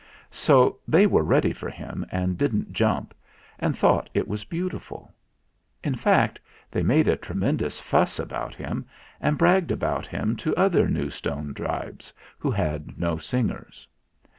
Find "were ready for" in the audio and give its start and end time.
1.05-1.69